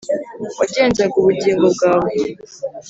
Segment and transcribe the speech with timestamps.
[0.59, 2.09] wagenzaga ubugingo bwawe.